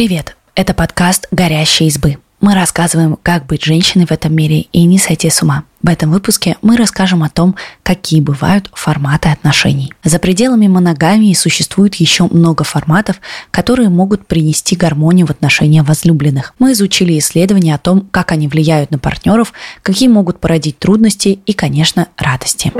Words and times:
Привет! 0.00 0.34
Это 0.54 0.72
подкаст 0.72 1.28
«Горящие 1.30 1.90
избы». 1.90 2.16
Мы 2.40 2.54
рассказываем, 2.54 3.18
как 3.22 3.44
быть 3.44 3.62
женщиной 3.62 4.06
в 4.06 4.10
этом 4.10 4.34
мире 4.34 4.60
и 4.72 4.84
не 4.84 4.98
сойти 4.98 5.28
с 5.28 5.42
ума. 5.42 5.64
В 5.82 5.90
этом 5.90 6.10
выпуске 6.10 6.56
мы 6.62 6.78
расскажем 6.78 7.22
о 7.22 7.28
том, 7.28 7.54
какие 7.82 8.22
бывают 8.22 8.70
форматы 8.72 9.28
отношений. 9.28 9.92
За 10.02 10.18
пределами 10.18 10.68
моногамии 10.68 11.34
существует 11.34 11.96
еще 11.96 12.24
много 12.28 12.64
форматов, 12.64 13.20
которые 13.50 13.90
могут 13.90 14.26
принести 14.26 14.74
гармонию 14.74 15.26
в 15.26 15.30
отношения 15.32 15.82
возлюбленных. 15.82 16.54
Мы 16.58 16.72
изучили 16.72 17.18
исследования 17.18 17.74
о 17.74 17.78
том, 17.78 18.08
как 18.10 18.32
они 18.32 18.48
влияют 18.48 18.90
на 18.90 18.98
партнеров, 18.98 19.52
какие 19.82 20.08
могут 20.08 20.40
породить 20.40 20.78
трудности 20.78 21.40
и, 21.44 21.52
конечно, 21.52 22.08
радости. 22.16 22.72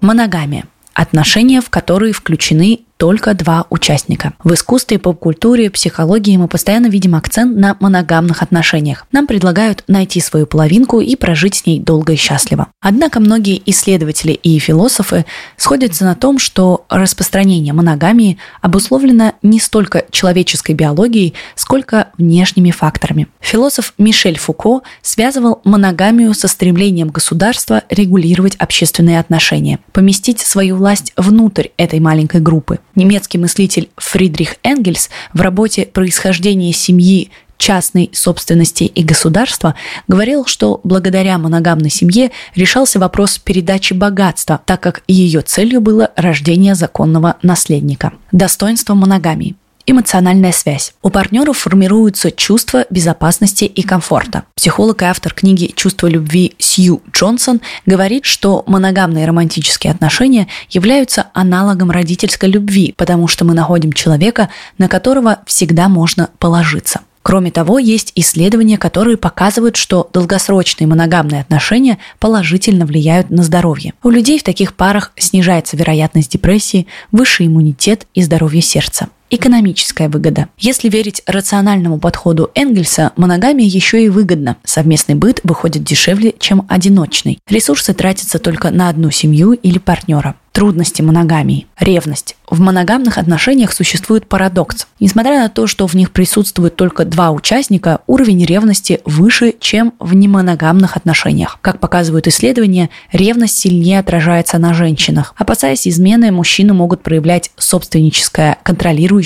Моногамия– 0.00 0.64
отношения, 0.94 1.60
в 1.60 1.70
которые 1.70 2.12
включены 2.12 2.80
только 2.98 3.32
два 3.32 3.64
участника. 3.70 4.34
В 4.42 4.52
искусстве, 4.52 4.98
поп-культуре, 4.98 5.70
психологии 5.70 6.36
мы 6.36 6.48
постоянно 6.48 6.88
видим 6.88 7.14
акцент 7.14 7.56
на 7.56 7.76
моногамных 7.80 8.42
отношениях. 8.42 9.06
Нам 9.12 9.26
предлагают 9.26 9.84
найти 9.86 10.20
свою 10.20 10.46
половинку 10.46 11.00
и 11.00 11.14
прожить 11.14 11.54
с 11.54 11.66
ней 11.66 11.78
долго 11.78 12.14
и 12.14 12.16
счастливо. 12.16 12.66
Однако 12.80 13.20
многие 13.20 13.62
исследователи 13.66 14.32
и 14.32 14.58
философы 14.58 15.24
сходятся 15.56 16.04
на 16.04 16.16
том, 16.16 16.38
что 16.40 16.84
распространение 16.88 17.72
моногамии 17.72 18.38
обусловлено 18.62 19.32
не 19.42 19.60
столько 19.60 20.04
человеческой 20.10 20.72
биологией, 20.72 21.34
сколько 21.54 22.08
внешними 22.18 22.72
факторами. 22.72 23.28
Философ 23.40 23.94
Мишель 23.96 24.38
Фуко 24.38 24.80
связывал 25.02 25.60
моногамию 25.62 26.34
со 26.34 26.48
стремлением 26.48 27.08
государства 27.08 27.84
регулировать 27.90 28.56
общественные 28.56 29.20
отношения, 29.20 29.78
поместить 29.92 30.40
свою 30.40 30.76
власть 30.76 31.12
внутрь 31.16 31.68
этой 31.76 32.00
маленькой 32.00 32.40
группы. 32.40 32.80
Немецкий 32.98 33.38
мыслитель 33.38 33.90
Фридрих 33.96 34.56
Энгельс 34.64 35.08
в 35.32 35.40
работе 35.40 35.86
«Происхождение 35.86 36.72
семьи 36.72 37.30
частной 37.56 38.10
собственности 38.12 38.84
и 38.84 39.04
государства 39.04 39.76
говорил, 40.08 40.46
что 40.46 40.80
благодаря 40.82 41.38
моногамной 41.38 41.90
семье 41.90 42.32
решался 42.56 42.98
вопрос 42.98 43.38
передачи 43.38 43.92
богатства, 43.92 44.60
так 44.66 44.80
как 44.80 45.04
ее 45.06 45.42
целью 45.42 45.80
было 45.80 46.10
рождение 46.16 46.74
законного 46.74 47.36
наследника. 47.40 48.14
Достоинство 48.32 48.94
моногамии– 48.94 49.54
эмоциональная 49.90 50.52
связь. 50.52 50.92
У 51.02 51.08
партнеров 51.08 51.58
формируются 51.58 52.30
чувство 52.30 52.84
безопасности 52.90 53.64
и 53.64 53.82
комфорта. 53.82 54.44
Психолог 54.54 55.02
и 55.02 55.06
автор 55.06 55.32
книги 55.32 55.72
«Чувство 55.74 56.06
любви» 56.06 56.54
Сью 56.58 57.02
Джонсон 57.10 57.60
говорит, 57.86 58.26
что 58.26 58.64
моногамные 58.66 59.26
романтические 59.26 59.92
отношения 59.92 60.46
являются 60.68 61.28
аналогом 61.32 61.90
родительской 61.90 62.50
любви, 62.50 62.94
потому 62.96 63.28
что 63.28 63.46
мы 63.46 63.54
находим 63.54 63.92
человека, 63.94 64.50
на 64.76 64.88
которого 64.88 65.38
всегда 65.46 65.88
можно 65.88 66.28
положиться. 66.38 67.00
Кроме 67.22 67.50
того, 67.50 67.78
есть 67.78 68.12
исследования, 68.14 68.78
которые 68.78 69.16
показывают, 69.16 69.76
что 69.76 70.08
долгосрочные 70.12 70.86
моногамные 70.86 71.40
отношения 71.40 71.98
положительно 72.18 72.86
влияют 72.86 73.28
на 73.30 73.42
здоровье. 73.42 73.92
У 74.02 74.10
людей 74.10 74.38
в 74.38 74.44
таких 74.44 74.74
парах 74.74 75.12
снижается 75.16 75.76
вероятность 75.76 76.32
депрессии, 76.32 76.86
высший 77.12 77.46
иммунитет 77.46 78.06
и 78.14 78.22
здоровье 78.22 78.62
сердца. 78.62 79.08
Экономическая 79.30 80.08
выгода. 80.08 80.48
Если 80.58 80.88
верить 80.88 81.22
рациональному 81.26 81.98
подходу 81.98 82.50
Энгельса, 82.54 83.12
моногамия 83.16 83.66
еще 83.66 84.02
и 84.02 84.08
выгодна. 84.08 84.56
Совместный 84.64 85.16
быт 85.16 85.40
выходит 85.44 85.84
дешевле, 85.84 86.34
чем 86.38 86.64
одиночный. 86.68 87.38
Ресурсы 87.46 87.92
тратятся 87.92 88.38
только 88.38 88.70
на 88.70 88.88
одну 88.88 89.10
семью 89.10 89.52
или 89.52 89.78
партнера. 89.78 90.34
Трудности 90.52 91.02
моногамии. 91.02 91.68
Ревность. 91.78 92.36
В 92.50 92.58
моногамных 92.58 93.16
отношениях 93.18 93.72
существует 93.72 94.26
парадокс. 94.26 94.88
Несмотря 94.98 95.38
на 95.38 95.48
то, 95.50 95.68
что 95.68 95.86
в 95.86 95.94
них 95.94 96.10
присутствует 96.10 96.74
только 96.74 97.04
два 97.04 97.30
участника, 97.30 98.00
уровень 98.08 98.44
ревности 98.44 99.00
выше, 99.04 99.54
чем 99.60 99.94
в 100.00 100.14
немоногамных 100.14 100.96
отношениях. 100.96 101.58
Как 101.60 101.78
показывают 101.78 102.26
исследования, 102.26 102.90
ревность 103.12 103.56
сильнее 103.56 104.00
отражается 104.00 104.58
на 104.58 104.74
женщинах. 104.74 105.32
Опасаясь 105.36 105.86
измены, 105.86 106.32
мужчины 106.32 106.72
могут 106.74 107.02
проявлять 107.02 107.52
собственническое, 107.56 108.58
контролирующее 108.64 109.17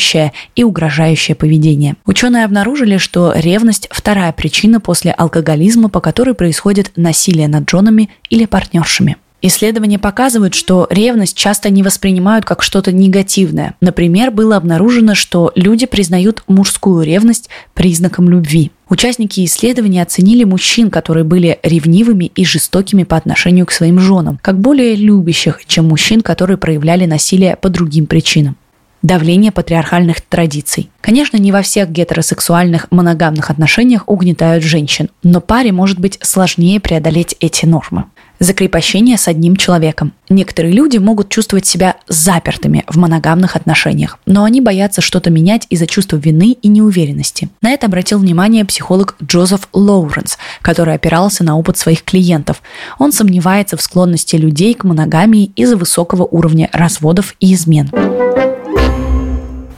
и 0.57 0.65
угрожающее 0.65 1.35
поведение. 1.35 1.97
Ученые 2.07 2.45
обнаружили, 2.45 2.97
что 2.97 3.33
ревность– 3.35 3.89
вторая 3.91 4.33
причина 4.33 4.81
после 4.81 5.13
алкоголизма, 5.13 5.89
по 5.89 6.01
которой 6.01 6.35
происходит 6.35 6.93
насилие 6.97 7.49
над 7.49 7.69
женами 7.69 8.11
или 8.31 8.47
партнершами. 8.47 9.17
Исследования 9.45 9.99
показывают, 9.99 10.55
что 10.55 10.87
ревность 10.89 11.37
часто 11.37 11.69
не 11.69 11.83
воспринимают 11.83 12.45
как 12.45 12.63
что-то 12.63 12.93
негативное. 12.93 13.75
Например, 13.81 14.31
было 14.31 14.57
обнаружено, 14.57 15.17
что 15.17 15.51
люди 15.57 15.85
признают 15.85 16.45
мужскую 16.47 17.05
ревность 17.05 17.49
признаком 17.75 18.29
любви. 18.29 18.71
Участники 18.89 19.45
исследования 19.45 20.03
оценили 20.03 20.45
мужчин, 20.45 20.91
которые 20.91 21.25
были 21.25 21.59
ревнивыми 21.65 22.27
и 22.27 22.45
жестокими 22.45 23.03
по 23.03 23.17
отношению 23.17 23.67
к 23.67 23.73
своим 23.73 23.99
женам, 23.99 24.39
как 24.41 24.61
более 24.61 24.95
любящих, 24.95 25.67
чем 25.67 25.89
мужчин, 25.89 26.21
которые 26.21 26.57
проявляли 26.57 27.07
насилие 27.07 27.57
по 27.57 27.69
другим 27.69 28.07
причинам 28.07 28.57
давление 29.03 29.53
патриархальных 29.53 30.21
традиций. 30.21 30.91
Конечно, 31.01 31.37
не 31.37 31.53
во 31.53 31.63
всех 31.63 31.91
гетеросексуальных 31.91 32.87
моногамных 32.91 33.51
отношениях 33.51 34.05
угнетают 34.07 34.65
женщин, 34.65 35.11
но 35.23 35.41
паре 35.41 35.73
может 35.73 35.99
быть 35.99 36.19
сложнее 36.23 36.81
преодолеть 36.81 37.37
эти 37.41 37.67
нормы 37.67 38.05
закрепощение 38.43 39.17
с 39.17 39.29
одним 39.29 39.57
человеком. 39.57 40.13
Некоторые 40.29 40.73
люди 40.73 40.99
могут 40.99 41.29
чувствовать 41.29 41.67
себя 41.67 41.97
запертыми 42.09 42.85
в 42.89 42.97
моногамных 42.97 43.57
отношениях, 43.57 44.19
но 44.27 44.45
они 44.45 44.61
боятся 44.61 45.01
что-то 45.01 45.31
менять 45.31 45.67
из-за 45.71 45.87
чувства 45.87 46.17
вины 46.17 46.57
и 46.61 46.69
неуверенности. 46.69 47.49
На 47.61 47.71
это 47.71 47.87
обратил 47.87 48.19
внимание 48.19 48.65
психолог 48.65 49.17
Джозеф 49.23 49.69
Лоуренс, 49.73 50.39
который 50.61 50.95
опирался 50.95 51.45
на 51.45 51.57
опыт 51.57 51.79
своих 51.79 52.03
клиентов. 52.03 52.63
Он 52.99 53.13
сомневается 53.13 53.77
в 53.77 53.83
склонности 53.83 54.37
людей 54.37 54.75
к 54.75 54.85
моногамии 54.85 55.53
из-за 55.57 55.77
высокого 55.77 56.25
уровня 56.25 56.69
разводов 56.73 57.35
и 57.41 57.55
измен. 57.55 57.91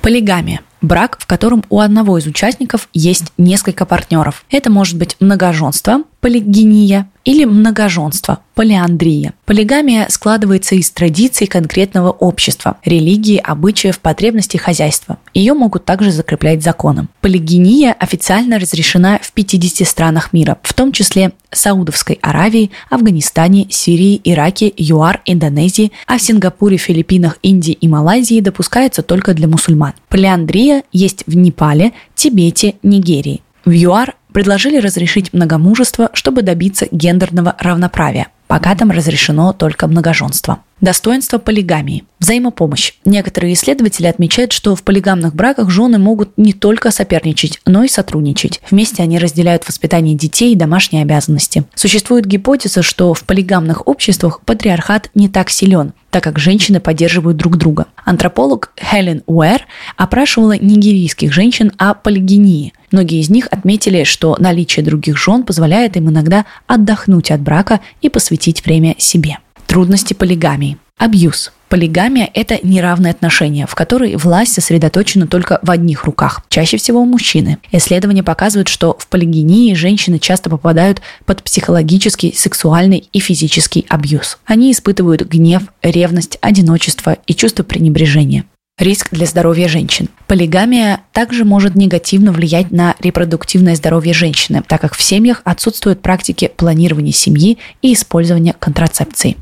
Полигамия– 0.04 0.60
брак, 0.82 1.16
в 1.18 1.24
котором 1.24 1.64
у 1.70 1.80
одного 1.80 2.18
из 2.18 2.26
участников 2.26 2.90
есть 2.92 3.32
несколько 3.38 3.86
партнеров. 3.86 4.44
Это 4.50 4.70
может 4.70 4.98
быть 4.98 5.16
многоженство, 5.18 6.02
полигения 6.24 7.10
или 7.26 7.44
многоженство, 7.44 8.38
полиандрия. 8.54 9.34
Полигамия 9.44 10.06
складывается 10.08 10.74
из 10.74 10.90
традиций 10.90 11.46
конкретного 11.46 12.12
общества, 12.12 12.78
религии, 12.82 13.36
обычаев, 13.36 13.98
потребностей 13.98 14.56
хозяйства. 14.56 15.18
Ее 15.34 15.52
могут 15.52 15.84
также 15.84 16.10
закреплять 16.10 16.62
законом. 16.62 17.10
Полигения 17.20 17.92
официально 17.92 18.58
разрешена 18.58 19.18
в 19.20 19.32
50 19.32 19.86
странах 19.86 20.32
мира, 20.32 20.56
в 20.62 20.72
том 20.72 20.92
числе 20.92 21.32
Саудовской 21.50 22.18
Аравии, 22.22 22.70
Афганистане, 22.88 23.66
Сирии, 23.68 24.18
Ираке, 24.24 24.72
ЮАР, 24.78 25.20
Индонезии, 25.26 25.92
а 26.06 26.16
в 26.16 26.22
Сингапуре, 26.22 26.78
Филиппинах, 26.78 27.38
Индии 27.42 27.72
и 27.72 27.86
Малайзии 27.86 28.40
допускается 28.40 29.02
только 29.02 29.34
для 29.34 29.46
мусульман. 29.46 29.92
Полиандрия 30.08 30.84
есть 30.90 31.24
в 31.26 31.36
Непале, 31.36 31.92
Тибете, 32.14 32.76
Нигерии. 32.82 33.42
В 33.66 33.72
ЮАР 33.72 34.14
предложили 34.34 34.78
разрешить 34.78 35.32
многомужество, 35.32 36.10
чтобы 36.12 36.42
добиться 36.42 36.88
гендерного 36.90 37.54
равноправия. 37.58 38.26
Пока 38.48 38.74
там 38.74 38.90
разрешено 38.90 39.52
только 39.54 39.86
многоженство. 39.86 40.58
Достоинство 40.80 41.38
полигамии. 41.38 42.04
Взаимопомощь. 42.18 42.92
Некоторые 43.04 43.54
исследователи 43.54 44.06
отмечают, 44.06 44.52
что 44.52 44.76
в 44.76 44.82
полигамных 44.82 45.34
браках 45.34 45.70
жены 45.70 45.98
могут 45.98 46.36
не 46.36 46.52
только 46.52 46.90
соперничать, 46.90 47.60
но 47.64 47.84
и 47.84 47.88
сотрудничать. 47.88 48.60
Вместе 48.70 49.02
они 49.02 49.18
разделяют 49.18 49.66
воспитание 49.66 50.14
детей 50.14 50.52
и 50.52 50.56
домашние 50.56 51.02
обязанности. 51.02 51.64
Существует 51.74 52.26
гипотеза, 52.26 52.82
что 52.82 53.14
в 53.14 53.24
полигамных 53.24 53.86
обществах 53.86 54.40
патриархат 54.40 55.10
не 55.14 55.28
так 55.28 55.48
силен, 55.48 55.94
так 56.10 56.22
как 56.22 56.38
женщины 56.38 56.80
поддерживают 56.80 57.38
друг 57.38 57.56
друга. 57.56 57.86
Антрополог 58.04 58.72
Хелен 58.76 59.22
Уэр 59.26 59.66
опрашивала 59.96 60.56
нигерийских 60.58 61.32
женщин 61.32 61.72
о 61.78 61.94
полигении. 61.94 62.74
Многие 62.94 63.18
из 63.18 63.28
них 63.28 63.48
отметили, 63.50 64.04
что 64.04 64.36
наличие 64.38 64.84
других 64.84 65.18
жен 65.18 65.42
позволяет 65.42 65.96
им 65.96 66.10
иногда 66.10 66.46
отдохнуть 66.68 67.32
от 67.32 67.40
брака 67.40 67.80
и 68.02 68.08
посвятить 68.08 68.64
время 68.64 68.94
себе. 68.98 69.38
Трудности 69.66 70.14
полигамии. 70.14 70.78
Абьюз. 70.96 71.50
Полигамия– 71.68 72.30
это 72.34 72.60
неравные 72.62 73.10
отношения, 73.10 73.66
в 73.66 73.74
которой 73.74 74.14
власть 74.14 74.52
сосредоточена 74.52 75.26
только 75.26 75.58
в 75.62 75.72
одних 75.72 76.04
руках, 76.04 76.42
чаще 76.48 76.76
всего 76.76 77.00
у 77.00 77.04
мужчины. 77.04 77.58
Исследования 77.72 78.22
показывают, 78.22 78.68
что 78.68 78.96
в 78.96 79.08
полигении 79.08 79.74
женщины 79.74 80.20
часто 80.20 80.48
попадают 80.48 81.02
под 81.26 81.42
психологический, 81.42 82.32
сексуальный 82.32 83.08
и 83.12 83.18
физический 83.18 83.86
абьюз. 83.88 84.38
Они 84.44 84.70
испытывают 84.70 85.22
гнев, 85.22 85.64
ревность, 85.82 86.38
одиночество 86.40 87.16
и 87.26 87.34
чувство 87.34 87.64
пренебрежения. 87.64 88.44
Риск 88.76 89.10
для 89.12 89.24
здоровья 89.26 89.68
женщин. 89.68 90.08
Полигамия 90.26 91.02
также 91.12 91.44
может 91.44 91.76
негативно 91.76 92.32
влиять 92.32 92.72
на 92.72 92.96
репродуктивное 92.98 93.76
здоровье 93.76 94.12
женщины, 94.12 94.64
так 94.66 94.80
как 94.80 94.96
в 94.96 95.00
семьях 95.00 95.42
отсутствуют 95.44 96.02
практики 96.02 96.50
планирования 96.56 97.12
семьи 97.12 97.58
и 97.82 97.94
использования 97.94 98.52
контрацепции. 98.58 99.36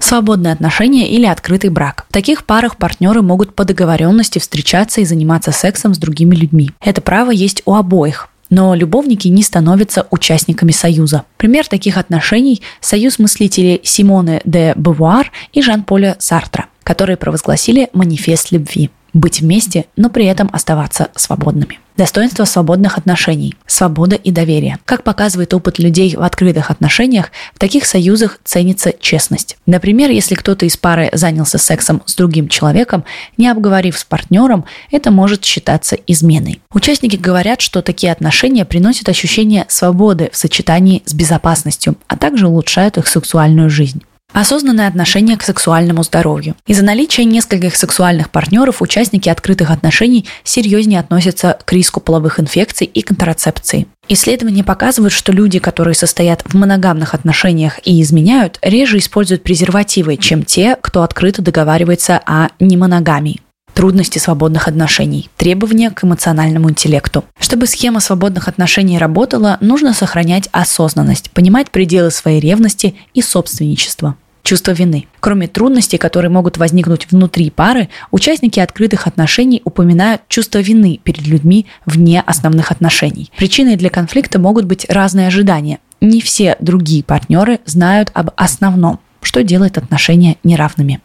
Свободные 0.00 0.54
отношения 0.54 1.10
или 1.10 1.26
открытый 1.26 1.68
брак. 1.68 2.06
В 2.08 2.12
таких 2.14 2.46
парах 2.46 2.78
партнеры 2.78 3.20
могут 3.20 3.54
по 3.54 3.66
договоренности 3.66 4.38
встречаться 4.38 5.02
и 5.02 5.04
заниматься 5.04 5.52
сексом 5.52 5.92
с 5.92 5.98
другими 5.98 6.34
людьми. 6.34 6.70
Это 6.80 7.02
право 7.02 7.32
есть 7.32 7.60
у 7.66 7.74
обоих, 7.74 8.30
но 8.48 8.74
любовники 8.74 9.28
не 9.28 9.42
становятся 9.42 10.06
участниками 10.10 10.72
союза. 10.72 11.24
Пример 11.36 11.66
таких 11.66 11.98
отношений– 11.98 12.62
союз 12.80 13.18
мыслителей 13.18 13.80
Симоне 13.82 14.40
де 14.46 14.72
Бавуар 14.74 15.30
и 15.52 15.60
Жан-Поля 15.60 16.16
Сартра, 16.18 16.66
которые 16.82 17.16
провозгласили 17.16 17.88
манифест 17.92 18.52
любви 18.52 18.90
быть 19.12 19.40
вместе, 19.40 19.86
но 19.96 20.08
при 20.08 20.26
этом 20.26 20.48
оставаться 20.52 21.08
свободными. 21.14 21.78
Достоинство 21.96 22.46
свободных 22.46 22.96
отношений, 22.96 23.54
свобода 23.66 24.16
и 24.16 24.30
доверие. 24.30 24.78
Как 24.86 25.02
показывает 25.02 25.52
опыт 25.52 25.78
людей 25.78 26.16
в 26.16 26.22
открытых 26.22 26.70
отношениях, 26.70 27.30
в 27.54 27.58
таких 27.58 27.84
союзах 27.84 28.38
ценится 28.44 28.94
честность. 28.98 29.58
Например, 29.66 30.10
если 30.10 30.34
кто-то 30.34 30.64
из 30.64 30.78
пары 30.78 31.10
занялся 31.12 31.58
сексом 31.58 32.02
с 32.06 32.14
другим 32.14 32.48
человеком, 32.48 33.04
не 33.36 33.46
обговорив 33.48 33.98
с 33.98 34.04
партнером, 34.04 34.64
это 34.90 35.10
может 35.10 35.44
считаться 35.44 35.96
изменой. 36.06 36.62
Участники 36.72 37.16
говорят, 37.16 37.60
что 37.60 37.82
такие 37.82 38.10
отношения 38.10 38.64
приносят 38.64 39.10
ощущение 39.10 39.66
свободы 39.68 40.30
в 40.32 40.36
сочетании 40.36 41.02
с 41.04 41.12
безопасностью, 41.12 41.96
а 42.08 42.16
также 42.16 42.46
улучшают 42.46 42.96
их 42.96 43.06
сексуальную 43.06 43.68
жизнь. 43.68 44.02
Осознанное 44.32 44.88
отношение 44.88 45.36
к 45.36 45.42
сексуальному 45.42 46.02
здоровью. 46.02 46.54
Из-за 46.66 46.82
наличия 46.82 47.24
нескольких 47.24 47.76
сексуальных 47.76 48.30
партнеров 48.30 48.80
участники 48.80 49.28
открытых 49.28 49.70
отношений 49.70 50.26
серьезнее 50.42 51.00
относятся 51.00 51.58
к 51.62 51.72
риску 51.72 52.00
половых 52.00 52.40
инфекций 52.40 52.86
и 52.86 53.02
контрацепции. 53.02 53.86
Исследования 54.08 54.64
показывают, 54.64 55.12
что 55.12 55.32
люди, 55.32 55.58
которые 55.58 55.94
состоят 55.94 56.42
в 56.46 56.54
моногамных 56.54 57.12
отношениях 57.12 57.78
и 57.84 58.00
изменяют, 58.00 58.58
реже 58.62 58.98
используют 58.98 59.42
презервативы, 59.42 60.16
чем 60.16 60.44
те, 60.44 60.76
кто 60.80 61.02
открыто 61.02 61.42
договаривается 61.42 62.20
о 62.24 62.48
немоногамии 62.58 63.40
трудности 63.74 64.18
свободных 64.18 64.68
отношений, 64.68 65.30
требования 65.38 65.90
к 65.90 66.04
эмоциональному 66.04 66.70
интеллекту. 66.70 67.24
Чтобы 67.38 67.66
схема 67.66 68.00
свободных 68.00 68.46
отношений 68.48 68.98
работала, 68.98 69.56
нужно 69.60 69.94
сохранять 69.94 70.48
осознанность, 70.52 71.30
понимать 71.30 71.70
пределы 71.70 72.10
своей 72.10 72.38
ревности 72.38 72.94
и 73.14 73.22
собственничества 73.22 74.16
чувство 74.42 74.72
вины. 74.72 75.06
Кроме 75.20 75.48
трудностей, 75.48 75.98
которые 75.98 76.30
могут 76.30 76.58
возникнуть 76.58 77.06
внутри 77.10 77.50
пары, 77.50 77.88
участники 78.10 78.60
открытых 78.60 79.06
отношений 79.06 79.62
упоминают 79.64 80.22
чувство 80.28 80.58
вины 80.58 81.00
перед 81.02 81.26
людьми 81.26 81.66
вне 81.86 82.22
основных 82.26 82.70
отношений. 82.70 83.30
Причиной 83.36 83.76
для 83.76 83.90
конфликта 83.90 84.38
могут 84.38 84.64
быть 84.64 84.86
разные 84.88 85.28
ожидания. 85.28 85.78
Не 86.00 86.20
все 86.20 86.56
другие 86.60 87.04
партнеры 87.04 87.60
знают 87.64 88.10
об 88.14 88.30
основном, 88.36 88.98
что 89.20 89.42
делает 89.44 89.78
отношения 89.78 90.36
неравными. 90.42 91.00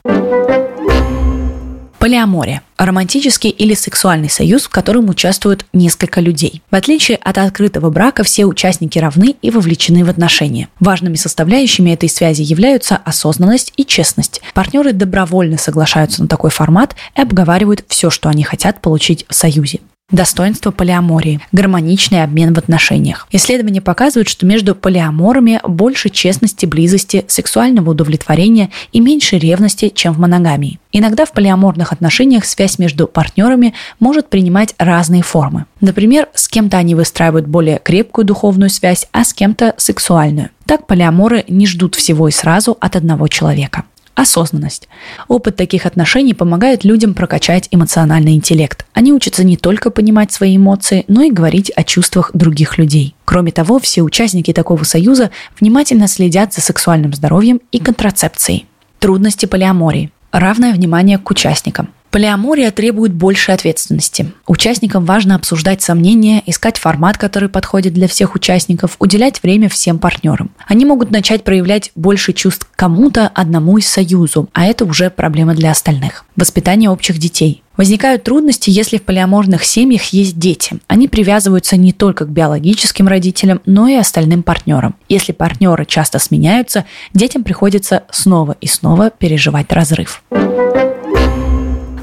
Полиамория– 2.08 2.62
романтический 2.78 3.50
или 3.50 3.74
сексуальный 3.74 4.30
союз, 4.30 4.64
в 4.64 4.70
котором 4.70 5.10
участвуют 5.10 5.66
несколько 5.74 6.22
людей. 6.22 6.62
В 6.72 6.76
отличие 6.76 7.18
от 7.18 7.38
открытого 7.38 7.90
брака, 7.90 8.24
все 8.24 8.46
участники 8.46 8.98
равны 8.98 9.36
и 9.42 9.52
вовлечены 9.52 10.06
в 10.06 10.10
отношения. 10.10 10.70
Важными 10.80 11.16
составляющими 11.16 11.92
этой 11.92 12.08
связи 12.08 12.44
являются 12.44 12.96
осознанность 12.96 13.74
и 13.76 13.84
честность. 13.84 14.42
Партнеры 14.54 14.94
добровольно 14.94 15.58
соглашаются 15.58 16.22
на 16.22 16.30
такой 16.30 16.50
формат 16.50 16.96
и 17.14 17.22
обговаривают 17.22 17.84
все, 17.90 18.10
что 18.10 18.30
они 18.30 18.46
хотят 18.46 18.80
получить 18.80 19.26
в 19.28 19.36
союзе. 19.36 19.82
Достоинство 20.10 20.72
полиамории– 20.72 21.42
гармоничный 21.52 22.24
обмен 22.24 22.54
в 22.54 22.58
отношениях. 22.58 23.28
Исследования 23.30 23.82
показывают, 23.82 24.30
что 24.30 24.46
между 24.46 24.74
полиаморами 24.74 25.60
больше 25.68 26.08
честности, 26.08 26.66
близости, 26.66 27.26
сексуального 27.28 27.90
удовлетворения 27.90 28.70
и 28.94 29.02
меньше 29.02 29.38
ревности, 29.38 29.92
чем 29.94 30.14
в 30.14 30.20
моногамии. 30.20 30.80
Иногда 30.94 31.26
в 31.26 31.34
полиаморных 31.34 31.92
отношениях 31.92 32.46
связь 32.46 32.80
между 32.80 33.06
партнерами 33.06 33.74
может 34.00 34.30
принимать 34.30 34.76
разные 34.78 35.24
формы. 35.24 35.66
Например, 35.82 36.30
с 36.34 36.48
кем-то 36.48 36.78
они 36.78 36.96
выстраивают 36.96 37.46
более 37.46 37.78
крепкую 37.78 38.24
духовную 38.24 38.70
связь, 38.70 39.10
а 39.12 39.26
с 39.26 39.34
кем-то 39.34 39.74
сексуальную. 39.76 40.52
Так 40.66 40.88
полиаморы 40.88 41.44
не 41.50 41.68
ждут 41.68 41.96
всего 41.96 42.30
и 42.30 42.32
сразу 42.32 42.78
от 42.80 42.96
одного 42.96 43.28
человека 43.28 43.84
осознанность. 44.18 44.90
Опыт 45.28 45.56
таких 45.56 45.86
отношений 45.86 46.34
помогает 46.34 46.84
людям 46.84 47.14
прокачать 47.14 47.68
эмоциональный 47.72 48.34
интеллект. 48.34 48.86
Они 48.94 49.14
учатся 49.14 49.44
не 49.44 49.56
только 49.56 49.92
понимать 49.92 50.32
свои 50.32 50.58
эмоции, 50.58 51.06
но 51.08 51.22
и 51.22 51.32
говорить 51.32 51.72
о 51.76 51.84
чувствах 51.84 52.32
других 52.34 52.78
людей. 52.78 53.16
Кроме 53.26 53.52
того, 53.52 53.80
все 53.80 54.02
участники 54.02 54.52
такого 54.54 54.84
союза 54.84 55.30
внимательно 55.60 56.08
следят 56.08 56.54
за 56.54 56.62
сексуальным 56.62 57.14
здоровьем 57.14 57.62
и 57.72 57.80
контрацепцией. 57.80 58.66
Трудности 59.00 59.46
полиамории. 59.46 60.12
Равное 60.32 60.74
внимание 60.74 61.20
к 61.20 61.30
участникам. 61.30 61.90
Полиамория 62.18 62.72
требует 62.72 63.14
большей 63.14 63.54
ответственности. 63.54 64.32
Участникам 64.48 65.06
важно 65.06 65.36
обсуждать 65.36 65.84
сомнения, 65.84 66.42
искать 66.48 66.80
формат, 66.80 67.16
который 67.16 67.48
подходит 67.48 67.94
для 67.94 68.08
всех 68.08 68.34
участников, 68.34 68.96
уделять 68.98 69.44
время 69.44 69.70
всем 69.70 70.00
партнерам. 70.00 70.50
Они 70.66 70.84
могут 70.84 71.12
начать 71.12 71.44
проявлять 71.44 71.92
больше 71.94 72.34
чувств 72.34 72.68
кому-то, 72.76 73.28
одному 73.28 73.78
из 73.78 73.88
союзу, 73.88 74.50
а 74.54 74.66
это 74.66 74.86
уже 74.86 75.12
проблема 75.12 75.54
для 75.54 75.70
остальных. 75.70 76.26
Воспитание 76.36 76.90
общих 76.90 77.20
детей. 77.20 77.62
Возникают 77.78 78.24
трудности, 78.24 78.72
если 78.72 78.98
в 78.98 79.04
полиаморных 79.04 79.64
семьях 79.64 80.06
есть 80.06 80.40
дети. 80.40 80.80
Они 80.88 81.08
привязываются 81.08 81.78
не 81.78 81.94
только 81.94 82.26
к 82.26 82.30
биологическим 82.30 83.08
родителям, 83.08 83.62
но 83.68 83.88
и 83.88 83.94
остальным 83.94 84.42
партнерам. 84.42 84.96
Если 85.08 85.34
партнеры 85.34 85.86
часто 85.86 86.18
сменяются, 86.18 86.86
детям 87.14 87.44
приходится 87.44 88.06
снова 88.10 88.56
и 88.60 88.66
снова 88.66 89.12
переживать 89.12 89.72
разрыв. 89.72 90.24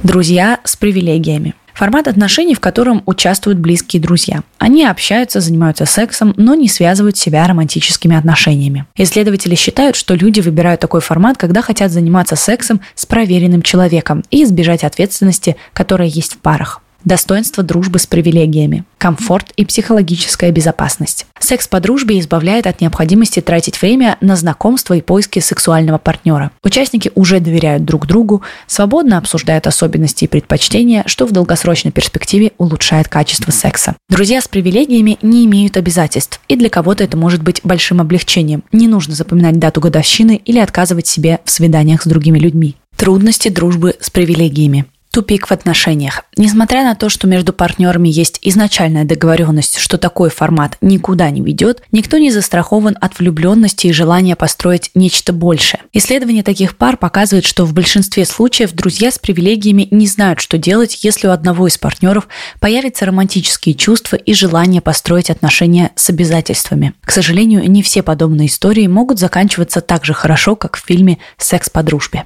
Друзья 0.05 0.61
с 0.65 0.77
привилегиями. 0.77 1.55
Формат 1.73 2.09
отношений, 2.09 2.55
в 2.55 2.61
котором 2.61 3.03
участвуют 3.07 3.59
близкие 3.59 4.03
друзья. 4.03 4.43
Они 4.59 4.85
общаются, 4.85 5.41
занимаются 5.41 5.87
сексом, 5.87 6.35
но 6.37 6.55
не 6.55 6.69
связывают 6.69 7.17
себя 7.17 7.47
романтическими 7.47 8.15
отношениями. 8.15 8.85
Исследователи 8.97 9.55
считают, 9.55 9.97
что 9.97 10.13
люди 10.15 10.41
выбирают 10.41 10.83
такой 10.83 11.01
формат, 11.01 11.39
когда 11.39 11.63
хотят 11.63 11.91
заниматься 11.91 12.37
сексом 12.37 12.83
с 12.95 13.07
проверенным 13.07 13.63
человеком 13.63 14.23
и 14.31 14.45
избежать 14.45 14.85
ответственности, 14.85 15.57
которая 15.73 16.09
есть 16.09 16.35
в 16.35 16.39
парах 16.39 16.84
достоинство 17.05 17.63
дружбы 17.63 17.99
с 17.99 18.07
привилегиями, 18.07 18.85
комфорт 18.99 19.53
и 19.57 19.65
психологическая 19.65 20.51
безопасность. 20.51 21.27
Секс 21.39 21.69
по 21.69 21.81
дружбе 21.81 22.19
избавляет 22.19 22.67
от 22.67 22.81
необходимости 22.81 23.41
тратить 23.41 23.81
время 23.81 24.17
на 24.21 24.37
знакомство 24.37 24.95
и 24.95 25.01
поиски 25.01 25.41
сексуального 25.41 25.99
партнера. 25.99 26.51
Участники 26.63 27.11
уже 27.15 27.41
доверяют 27.41 27.85
друг 27.85 28.07
другу, 28.07 28.43
свободно 28.67 29.19
обсуждают 29.19 29.67
особенности 29.67 30.25
и 30.25 30.29
предпочтения, 30.29 31.05
что 31.07 31.27
в 31.27 31.33
долгосрочной 31.33 31.93
перспективе 31.93 32.53
улучшает 32.59 33.09
качество 33.09 33.51
секса. 33.51 33.95
Друзья 34.09 34.41
с 34.41 34.49
привилегиями 34.49 35.19
не 35.23 35.45
имеют 35.45 35.77
обязательств, 35.77 36.41
и 36.49 36.57
для 36.57 36.71
кого-то 36.71 37.05
это 37.05 37.17
может 37.17 37.43
быть 37.43 37.61
большим 37.65 38.01
облегчением. 38.01 38.65
Не 38.73 38.89
нужно 38.89 39.15
запоминать 39.15 39.59
дату 39.59 39.81
годовщины 39.81 40.41
или 40.45 40.59
отказывать 40.59 41.07
себе 41.07 41.41
в 41.45 41.51
свиданиях 41.51 42.03
с 42.03 42.07
другими 42.07 42.39
людьми. 42.39 42.77
Трудности 42.97 43.49
дружбы 43.49 43.97
с 44.01 44.09
привилегиями 44.09 44.87
тупик 45.15 45.47
в 45.47 45.53
отношениях. 45.53 46.25
Несмотря 46.37 46.83
на 46.83 46.97
то, 46.97 47.09
что 47.09 47.29
между 47.29 47.53
партнерами 47.53 48.09
есть 48.09 48.41
изначальная 48.43 49.05
договоренность, 49.05 49.79
что 49.79 49.97
такой 49.97 50.29
формат 50.29 50.77
никуда 50.81 51.31
не 51.31 51.41
ведет, 51.41 51.85
никто 51.93 52.19
не 52.19 52.33
застрахован 52.33 52.97
от 53.01 53.17
влюбленности 53.21 53.87
и 53.87 53.93
желания 53.93 54.35
построить 54.35 54.91
нечто 54.97 55.33
большее. 55.33 55.83
Исследование 55.93 56.43
таких 56.43 56.77
пар 56.77 56.97
показывает, 56.97 57.45
что 57.45 57.65
в 57.65 57.73
большинстве 57.73 58.25
случаев 58.25 58.73
друзья 58.73 59.13
с 59.13 59.21
привилегиями 59.21 59.87
не 59.93 60.09
знают, 60.09 60.41
что 60.41 60.59
делать, 60.59 61.05
если 61.05 61.29
у 61.29 61.31
одного 61.31 61.69
из 61.69 61.79
партнеров 61.79 62.27
появятся 62.59 63.07
романтические 63.07 63.77
чувства 63.77 64.17
и 64.17 64.35
желание 64.35 64.81
построить 64.81 65.31
отношения 65.31 65.93
с 65.95 66.11
обязательствами. 66.11 66.93
К 67.05 67.13
сожалению, 67.13 67.71
не 67.71 67.85
все 67.85 68.03
подобные 68.03 68.49
истории 68.49 68.89
могут 68.89 69.21
заканчиваться 69.21 69.81
так 69.81 70.05
же 70.05 70.13
хорошо, 70.13 70.57
как 70.57 70.77
в 70.77 70.85
фильме 70.85 71.19
«Секс 71.39 71.71
по 71.71 71.85
дружбе». 71.85 72.25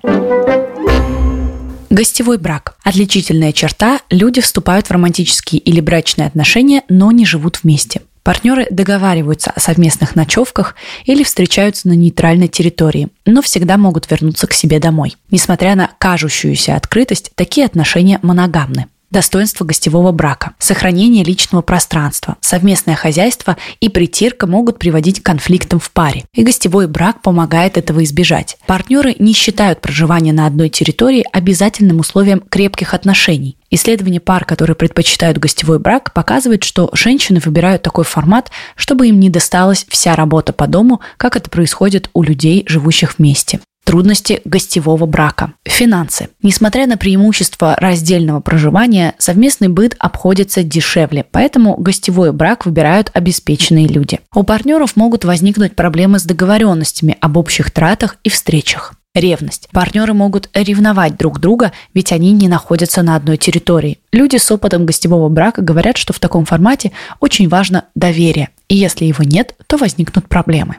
Гостевой 1.91 2.37
брак. 2.37 2.77
Отличительная 2.85 3.53
черта– 3.53 4.01
люди 4.11 4.41
вступают 4.43 4.87
в 4.87 4.91
романтические 4.91 5.61
или 5.61 5.81
брачные 5.81 6.29
отношения, 6.29 6.83
но 6.89 7.11
не 7.13 7.25
живут 7.25 7.61
вместе. 7.63 8.03
Партнеры 8.23 8.67
договариваются 8.71 9.51
о 9.51 9.59
совместных 9.59 10.15
ночевках 10.15 10.75
или 11.07 11.23
встречаются 11.23 11.89
на 11.89 11.95
нейтральной 11.95 12.49
территории, 12.49 13.09
но 13.25 13.41
всегда 13.41 13.79
могут 13.79 14.11
вернуться 14.11 14.47
к 14.47 14.53
себе 14.53 14.81
домой. 14.81 15.17
Несмотря 15.31 15.75
на 15.77 15.91
кажущуюся 15.99 16.77
открытость, 16.77 17.31
такие 17.35 17.65
отношения 17.65 18.19
моногамны 18.21 18.87
достоинство 19.11 19.65
гостевого 19.65 20.13
брака, 20.13 20.53
сохранение 20.59 21.25
личного 21.25 21.63
пространства, 21.63 22.37
совместное 22.41 22.95
хозяйство 22.95 23.57
и 23.81 23.89
притирка 23.89 24.47
могут 24.47 24.79
приводить 24.79 25.21
к 25.21 25.27
конфликтам 25.27 25.81
в 25.81 25.91
паре, 25.91 26.25
и 26.35 26.43
гостевой 26.43 26.87
брак 26.87 27.23
помогает 27.23 27.79
этого 27.79 28.05
избежать. 28.05 28.59
Партнеры 28.67 29.17
не 29.19 29.33
считают 29.33 29.81
проживание 29.81 30.33
на 30.33 30.47
одной 30.47 30.69
территории 30.69 31.27
обязательным 31.33 32.01
условием 32.01 32.41
крепких 32.41 32.95
отношений. 32.95 33.57
Исследование 33.71 34.21
пар, 34.21 34.45
которые 34.45 34.77
предпочитают 34.77 35.39
гостевой 35.39 35.79
брак, 35.79 36.13
показывает, 36.15 36.65
что 36.65 36.89
женщины 36.95 37.41
выбирают 37.45 37.83
такой 37.83 38.05
формат, 38.05 38.51
чтобы 38.77 39.09
им 39.09 39.21
не 39.21 39.29
досталась 39.29 39.87
вся 39.89 40.17
работа 40.17 40.53
по 40.53 40.67
дому, 40.67 41.01
как 41.19 41.37
это 41.37 41.51
происходит 41.51 42.09
у 42.15 42.23
людей, 42.23 42.65
живущих 42.67 43.19
вместе. 43.19 43.61
Трудности 43.89 44.43
гостевого 44.45 45.07
брака. 45.07 45.55
Финансы. 45.65 46.29
Несмотря 46.43 46.87
на 46.87 46.99
преимущество 46.99 47.75
раздельного 47.81 48.41
проживания, 48.41 49.15
совместный 49.17 49.69
быт 49.69 49.97
обходится 49.99 50.63
дешевле, 50.63 51.25
поэтому 51.31 51.75
гостевой 51.75 52.35
брак 52.35 52.67
выбирают 52.67 53.11
обеспеченные 53.15 53.87
люди. 53.87 54.21
У 54.35 54.43
партнеров 54.43 54.95
могут 54.97 55.25
возникнуть 55.25 55.75
проблемы 55.75 56.19
с 56.19 56.25
договоренностями 56.25 57.17
об 57.23 57.39
общих 57.39 57.71
тратах 57.71 58.17
и 58.25 58.29
встречах. 58.29 58.93
Ревность. 59.15 59.71
Партнеры 59.73 60.13
могут 60.13 60.51
ревновать 60.53 61.17
друг 61.17 61.41
друга, 61.41 61.73
ведь 61.95 62.13
они 62.13 62.33
не 62.33 62.47
находятся 62.47 63.01
на 63.01 63.17
одной 63.17 63.39
территории. 63.39 64.01
Люди 64.13 64.37
с 64.37 64.51
опытом 64.51 64.85
гостевого 64.85 65.31
брака 65.31 65.63
говорят, 65.63 65.97
что 65.97 66.13
в 66.13 66.21
таком 66.21 66.45
формате 66.45 66.93
очень 67.21 67.49
важно 67.49 67.85
доверие. 67.95 68.51
И 68.69 68.77
если 68.77 69.07
его 69.07 69.25
нет, 69.25 69.55
то 69.67 69.79
возникнут 69.79 70.29
проблемы. 70.29 70.77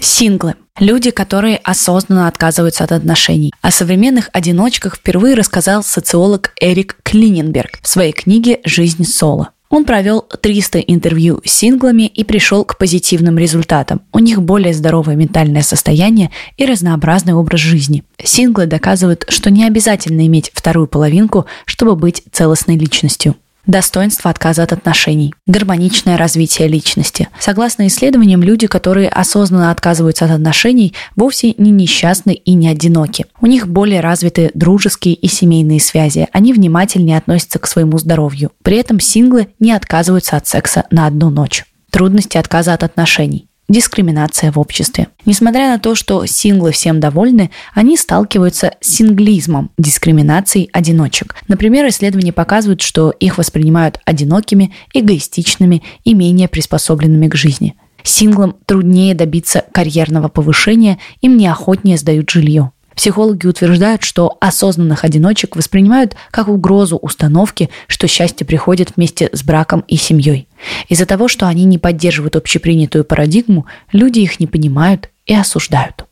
Синглы. 0.00 0.54
Люди, 0.78 1.10
которые 1.10 1.56
осознанно 1.58 2.28
отказываются 2.28 2.84
от 2.84 2.92
отношений. 2.92 3.52
О 3.62 3.70
современных 3.70 4.30
одиночках 4.32 4.96
впервые 4.96 5.34
рассказал 5.34 5.82
социолог 5.82 6.52
Эрик 6.60 6.96
Клиненберг 7.02 7.80
в 7.82 7.88
своей 7.88 8.12
книге 8.12 8.60
«Жизнь 8.64 9.04
соло». 9.04 9.50
Он 9.70 9.84
провел 9.84 10.22
300 10.22 10.78
интервью 10.80 11.42
с 11.44 11.52
синглами 11.52 12.06
и 12.06 12.24
пришел 12.24 12.64
к 12.64 12.78
позитивным 12.78 13.36
результатам. 13.36 14.00
У 14.12 14.18
них 14.18 14.40
более 14.40 14.72
здоровое 14.72 15.14
ментальное 15.14 15.62
состояние 15.62 16.30
и 16.56 16.64
разнообразный 16.64 17.34
образ 17.34 17.60
жизни. 17.60 18.02
Синглы 18.22 18.66
доказывают, 18.66 19.26
что 19.28 19.50
не 19.50 19.66
обязательно 19.66 20.26
иметь 20.26 20.50
вторую 20.54 20.86
половинку, 20.86 21.44
чтобы 21.66 21.96
быть 21.96 22.22
целостной 22.32 22.78
личностью. 22.78 23.36
Достоинство 23.66 24.30
отказа 24.30 24.62
от 24.62 24.72
отношений. 24.72 25.34
Гармоничное 25.46 26.16
развитие 26.16 26.68
личности. 26.68 27.28
Согласно 27.38 27.86
исследованиям, 27.86 28.42
люди, 28.42 28.66
которые 28.66 29.08
осознанно 29.08 29.70
отказываются 29.70 30.24
от 30.24 30.30
отношений, 30.30 30.94
вовсе 31.16 31.54
не 31.58 31.70
несчастны 31.70 32.32
и 32.32 32.54
не 32.54 32.68
одиноки. 32.68 33.26
У 33.40 33.46
них 33.46 33.68
более 33.68 34.00
развиты 34.00 34.50
дружеские 34.54 35.14
и 35.14 35.28
семейные 35.28 35.80
связи. 35.80 36.28
Они 36.32 36.52
внимательнее 36.52 37.18
относятся 37.18 37.58
к 37.58 37.66
своему 37.66 37.98
здоровью. 37.98 38.52
При 38.62 38.78
этом 38.78 39.00
синглы 39.00 39.48
не 39.58 39.72
отказываются 39.72 40.36
от 40.36 40.46
секса 40.46 40.84
на 40.90 41.06
одну 41.06 41.30
ночь. 41.30 41.64
Трудности 41.90 42.36
отказа 42.36 42.74
от 42.74 42.82
отношений 42.84 43.47
дискриминация 43.68 44.50
в 44.50 44.58
обществе. 44.58 45.08
Несмотря 45.26 45.68
на 45.68 45.78
то, 45.78 45.94
что 45.94 46.24
синглы 46.26 46.72
всем 46.72 47.00
довольны, 47.00 47.50
они 47.74 47.96
сталкиваются 47.96 48.72
с 48.80 48.96
синглизмом, 48.96 49.70
дискриминацией 49.78 50.70
одиночек. 50.72 51.36
Например, 51.48 51.86
исследования 51.88 52.32
показывают, 52.32 52.80
что 52.80 53.10
их 53.10 53.38
воспринимают 53.38 54.00
одинокими, 54.04 54.74
эгоистичными 54.94 55.82
и 56.04 56.14
менее 56.14 56.48
приспособленными 56.48 57.28
к 57.28 57.34
жизни. 57.34 57.74
Синглам 58.02 58.56
труднее 58.64 59.14
добиться 59.14 59.64
карьерного 59.72 60.28
повышения, 60.28 60.98
им 61.20 61.36
неохотнее 61.36 61.98
сдают 61.98 62.30
жилье. 62.30 62.72
Психологи 62.98 63.46
утверждают, 63.46 64.02
что 64.02 64.36
осознанных 64.40 65.04
одиночек 65.04 65.54
воспринимают 65.54 66.16
как 66.32 66.48
угрозу 66.48 66.96
установки, 66.96 67.70
что 67.86 68.08
счастье 68.08 68.44
приходит 68.44 68.94
вместе 68.96 69.30
с 69.32 69.44
браком 69.44 69.84
и 69.86 69.96
семьей. 69.96 70.48
Из-за 70.88 71.06
того, 71.06 71.28
что 71.28 71.46
они 71.46 71.64
не 71.64 71.78
поддерживают 71.78 72.34
общепринятую 72.34 73.04
парадигму, 73.04 73.66
люди 73.92 74.18
их 74.18 74.40
не 74.40 74.48
понимают 74.48 75.10
и 75.26 75.34
осуждают. 75.36 76.06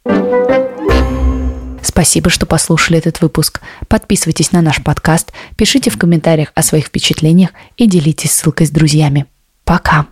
Спасибо, 1.82 2.30
что 2.30 2.46
послушали 2.46 2.98
этот 2.98 3.20
выпуск. 3.20 3.62
Подписывайтесь 3.88 4.52
на 4.52 4.62
наш 4.62 4.80
подкаст, 4.80 5.32
пишите 5.56 5.90
в 5.90 5.98
комментариях 5.98 6.52
о 6.54 6.62
своих 6.62 6.86
впечатлениях 6.86 7.50
и 7.76 7.88
делитесь 7.88 8.30
ссылкой 8.30 8.68
с 8.68 8.70
друзьями. 8.70 9.26
Пока! 9.64 10.06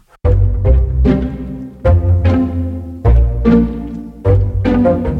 thank 4.84 5.06
you 5.06 5.13